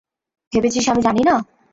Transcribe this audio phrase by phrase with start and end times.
[0.53, 1.35] ভেবেছিস আমি জানি না?